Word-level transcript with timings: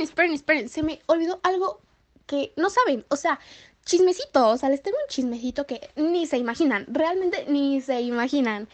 Esperen, 0.00 0.32
esperen. 0.32 0.68
Se 0.68 0.82
me 0.82 1.00
olvidó 1.06 1.40
algo 1.42 1.80
que 2.26 2.52
no 2.56 2.70
saben. 2.70 3.04
O 3.08 3.16
sea, 3.16 3.38
chismecito. 3.84 4.48
O 4.48 4.56
sea, 4.56 4.68
les 4.68 4.82
tengo 4.82 4.96
un 4.96 5.08
chismecito 5.08 5.66
que 5.66 5.90
ni 5.96 6.26
se 6.26 6.38
imaginan. 6.38 6.86
Realmente 6.88 7.44
ni 7.48 7.80
se 7.80 8.00
imaginan. 8.00 8.68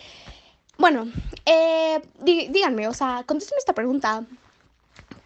Bueno, 0.78 1.10
eh, 1.46 2.02
díganme, 2.18 2.86
o 2.86 2.92
sea, 2.92 3.24
contéstenme 3.26 3.58
esta 3.58 3.72
pregunta. 3.72 4.26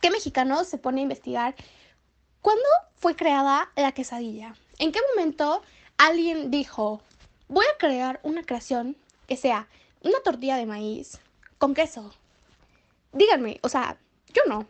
¿Qué 0.01 0.11
mexicano 0.11 0.63
se 0.63 0.79
pone 0.79 1.01
a 1.01 1.03
investigar 1.03 1.57
cuándo 2.41 2.69
fue 2.95 3.17
creada 3.17 3.71
la 3.75 3.91
quesadilla? 3.93 4.55
¿En 4.79 4.93
qué 4.93 5.01
momento 5.11 5.63
alguien 5.99 6.53
dijo, 6.53 7.03
voy 7.49 7.67
a 7.67 7.79
crear 7.79 8.21
una 8.23 8.45
creación 8.45 8.97
que 9.27 9.37
sea 9.37 9.67
una 10.03 10.21
tortilla 10.21 10.57
de 10.57 10.67
maíz 10.67 11.19
con 11.59 11.75
queso? 11.75 12.15
Díganme, 13.13 13.59
o 13.63 13.69
sea, 13.69 13.99
yo 14.33 14.43
no. 14.47 14.69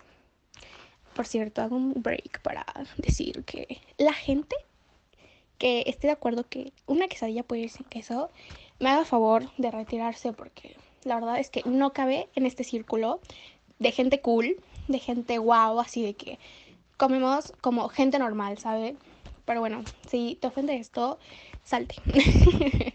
Por 1.14 1.27
cierto, 1.27 1.62
hago 1.62 1.77
un 1.77 1.95
break 2.02 2.40
para 2.43 2.64
decir 2.96 3.44
que 3.44 3.80
la 3.98 4.12
gente 4.12 4.57
que 5.58 5.85
esté 5.86 6.07
de 6.07 6.14
acuerdo 6.14 6.48
que 6.48 6.72
una 6.86 7.07
quesadilla 7.07 7.43
puede 7.43 7.62
ir 7.62 7.71
sin 7.71 7.85
queso, 7.85 8.30
me 8.79 8.89
haga 8.89 9.04
favor 9.04 9.50
de 9.58 9.71
retirarse 9.71 10.32
porque 10.32 10.75
la 11.04 11.16
verdad 11.16 11.38
es 11.38 11.50
que 11.50 11.62
no 11.66 11.93
cabe 11.93 12.29
en 12.35 12.46
este 12.46 12.64
círculo 12.64 13.21
de 13.79 13.93
gente 13.93 14.21
cool, 14.21 14.57
de 14.88 14.99
gente 14.99 15.36
guau, 15.38 15.79
así 15.79 16.02
de 16.02 16.14
que 16.14 16.38
comemos 16.96 17.52
como 17.61 17.88
gente 17.88 18.18
normal, 18.18 18.58
¿sabe? 18.58 18.96
Pero 19.44 19.61
bueno, 19.61 19.85
si 20.08 20.38
te 20.40 20.46
ofende 20.46 20.77
esto, 20.77 21.18
salte. 21.63 21.96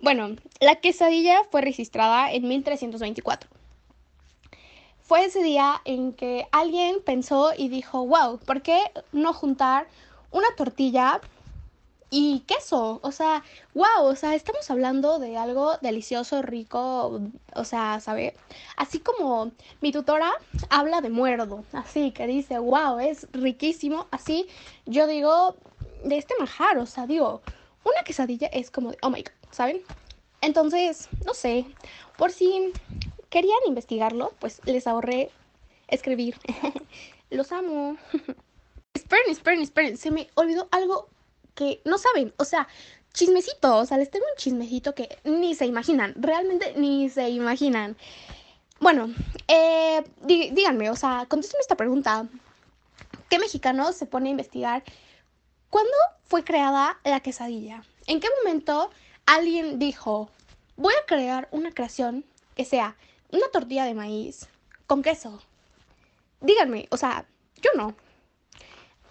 bueno, 0.00 0.36
la 0.60 0.76
quesadilla 0.76 1.42
fue 1.50 1.62
registrada 1.62 2.32
en 2.32 2.46
1324 2.46 3.57
fue 5.08 5.24
ese 5.24 5.42
día 5.42 5.80
en 5.86 6.12
que 6.12 6.46
alguien 6.52 7.00
pensó 7.02 7.52
y 7.56 7.70
dijo, 7.70 8.06
wow, 8.06 8.38
¿por 8.40 8.60
qué 8.60 8.78
no 9.10 9.32
juntar 9.32 9.88
una 10.30 10.48
tortilla 10.54 11.22
y 12.10 12.40
queso? 12.40 13.00
O 13.02 13.10
sea, 13.10 13.42
wow, 13.72 14.04
o 14.04 14.14
sea, 14.16 14.34
estamos 14.34 14.70
hablando 14.70 15.18
de 15.18 15.38
algo 15.38 15.78
delicioso, 15.78 16.42
rico, 16.42 17.22
o 17.54 17.64
sea, 17.64 18.00
¿sabe? 18.00 18.36
Así 18.76 18.98
como 18.98 19.50
mi 19.80 19.92
tutora 19.92 20.30
habla 20.68 21.00
de 21.00 21.08
muerdo, 21.08 21.64
así 21.72 22.10
que 22.10 22.26
dice, 22.26 22.58
wow, 22.58 22.98
es 22.98 23.28
riquísimo, 23.32 24.08
así 24.10 24.46
yo 24.84 25.06
digo 25.06 25.56
de 26.04 26.18
este 26.18 26.34
manjar, 26.38 26.76
o 26.76 26.84
sea, 26.84 27.06
digo, 27.06 27.40
una 27.82 28.02
quesadilla 28.04 28.48
es 28.48 28.70
como 28.70 28.90
de, 28.90 28.98
oh 29.00 29.08
my 29.08 29.22
god, 29.22 29.32
¿saben? 29.52 29.80
Entonces, 30.42 31.08
no 31.24 31.32
sé, 31.32 31.64
por 32.18 32.30
si 32.30 32.74
querían 33.30 33.58
investigarlo, 33.66 34.32
pues 34.38 34.60
les 34.64 34.86
ahorré 34.86 35.30
escribir. 35.88 36.36
Los 37.30 37.52
amo. 37.52 37.96
esperen, 38.94 39.30
esperen, 39.30 39.60
esperen. 39.60 39.96
Se 39.96 40.10
me 40.10 40.28
olvidó 40.34 40.68
algo 40.70 41.08
que 41.54 41.80
no 41.84 41.98
saben. 41.98 42.32
O 42.38 42.44
sea, 42.44 42.68
chismecito. 43.12 43.76
O 43.76 43.86
sea, 43.86 43.98
les 43.98 44.10
tengo 44.10 44.26
un 44.26 44.36
chismecito 44.36 44.94
que 44.94 45.18
ni 45.24 45.54
se 45.54 45.66
imaginan. 45.66 46.14
Realmente 46.16 46.74
ni 46.76 47.08
se 47.10 47.28
imaginan. 47.28 47.96
Bueno, 48.80 49.12
eh, 49.48 50.04
díganme, 50.22 50.88
o 50.90 50.94
sea, 50.94 51.26
contéstenme 51.28 51.62
esta 51.62 51.76
pregunta. 51.76 52.28
¿Qué 53.28 53.38
mexicano 53.40 53.92
se 53.92 54.06
pone 54.06 54.28
a 54.28 54.30
investigar 54.30 54.84
cuándo 55.68 55.96
fue 56.24 56.44
creada 56.44 56.98
la 57.04 57.20
quesadilla? 57.20 57.82
¿En 58.06 58.20
qué 58.20 58.28
momento 58.38 58.90
alguien 59.26 59.80
dijo, 59.80 60.30
voy 60.76 60.94
a 60.94 61.06
crear 61.06 61.48
una 61.50 61.72
creación 61.72 62.24
que 62.54 62.64
sea 62.64 62.96
una 63.30 63.48
tortilla 63.52 63.84
de 63.84 63.94
maíz 63.94 64.48
con 64.86 65.02
queso. 65.02 65.40
Díganme, 66.40 66.88
o 66.90 66.96
sea, 66.96 67.26
yo 67.62 67.70
no. 67.76 67.94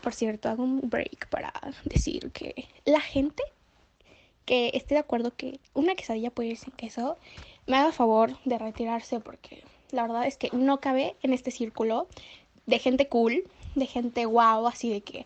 Por 0.02 0.14
cierto, 0.14 0.50
hago 0.50 0.64
un 0.64 0.90
break 0.90 1.28
para 1.30 1.52
decir 1.84 2.32
que 2.32 2.68
la 2.86 3.02
gente 3.02 3.44
que 4.46 4.72
esté 4.74 4.96
de 4.96 5.02
acuerdo 5.02 5.36
que 5.36 5.60
una 5.74 5.96
quesadilla 5.96 6.32
puede 6.32 6.50
ir 6.50 6.58
sin 6.58 6.72
queso, 6.72 7.18
me 7.68 7.76
haga 7.76 7.92
favor 7.92 8.38
de 8.46 8.58
retirarse 8.58 9.20
porque 9.20 9.64
la 9.92 10.04
verdad 10.04 10.26
es 10.26 10.38
que 10.38 10.50
no 10.54 10.80
cabe 10.80 11.18
en 11.22 11.34
este 11.34 11.52
círculo 11.52 12.08
de 12.66 12.80
gente 12.80 13.10
cool, 13.10 13.44
de 13.76 13.86
gente 13.86 14.26
guau, 14.26 14.68
así 14.68 14.90
de 14.90 15.02
que 15.02 15.26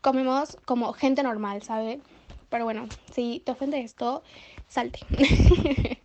comemos 0.00 0.56
como 0.64 0.92
gente 0.94 1.22
normal, 1.22 1.62
¿sabe? 1.62 2.00
Pero 2.48 2.64
bueno, 2.64 2.88
si 3.12 3.40
te 3.44 3.52
ofende 3.52 3.80
esto, 3.80 4.22
salte. 4.68 5.00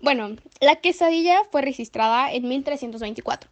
Bueno, 0.00 0.36
la 0.60 0.76
quesadilla 0.76 1.42
fue 1.50 1.60
registrada 1.60 2.32
en 2.32 2.46
1324. 2.46 3.50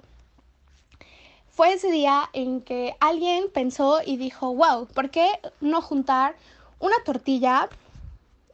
Fue 1.50 1.72
ese 1.72 1.90
día 1.90 2.30
en 2.34 2.60
que 2.60 2.94
alguien 3.00 3.46
pensó 3.52 4.00
y 4.04 4.16
dijo, 4.16 4.54
wow, 4.54 4.86
¿por 4.86 5.10
qué 5.10 5.28
no 5.60 5.82
juntar 5.82 6.36
una 6.78 6.96
tortilla 7.04 7.68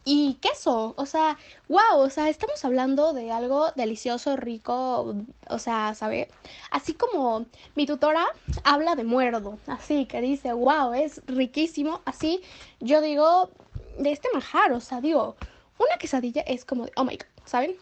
y 0.05 0.35
queso? 0.35 0.95
O 0.97 1.05
sea, 1.05 1.37
wow, 1.69 1.99
o 1.99 2.09
sea, 2.09 2.31
estamos 2.31 2.65
hablando 2.65 3.13
de 3.13 3.31
algo 3.31 3.73
delicioso, 3.73 4.37
rico, 4.37 5.15
o 5.49 5.59
sea, 5.59 5.95
¿sabe? 5.95 6.31
Así 6.71 6.95
como 6.95 7.45
mi 7.75 7.85
tutora 7.85 8.25
habla 8.65 8.95
de 8.95 9.05
muerdo, 9.05 9.59
así 9.67 10.07
que 10.07 10.23
dice, 10.23 10.55
wow, 10.55 10.95
es 10.95 11.21
riquísimo, 11.27 12.01
así 12.07 12.41
yo 12.81 13.03
digo 13.03 13.51
de 13.99 14.13
este 14.13 14.29
manjar, 14.33 14.73
o 14.73 14.81
sea, 14.81 15.03
digo, 15.03 15.37
una 15.82 15.98
quesadilla 15.98 16.43
es 16.43 16.65
como 16.65 16.87
de, 16.87 16.93
oh 16.97 17.04
my 17.04 17.16
god. 17.16 17.26
¿saben? 17.44 17.76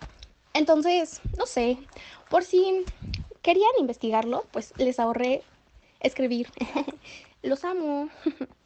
Entonces, 0.53 1.21
no 1.39 1.47
sé, 1.47 1.79
por 2.29 2.45
si 2.45 2.85
querían 3.43 3.71
investigarlo, 3.79 4.45
pues 4.51 4.75
les 4.79 4.99
ahorré 4.99 5.43
escribir. 6.01 6.49
Los 7.43 7.65
amo. 7.65 8.09